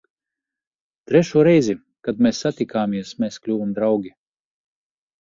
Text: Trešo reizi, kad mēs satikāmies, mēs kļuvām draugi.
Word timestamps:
Trešo 1.11 1.43
reizi, 1.49 1.77
kad 2.09 2.25
mēs 2.29 2.41
satikāmies, 2.49 3.15
mēs 3.23 3.41
kļuvām 3.45 3.81
draugi. 3.81 4.19